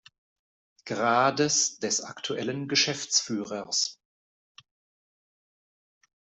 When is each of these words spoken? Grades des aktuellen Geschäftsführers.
Grades 0.83 1.77
des 1.77 2.01
aktuellen 2.01 2.67
Geschäftsführers. 2.67 3.99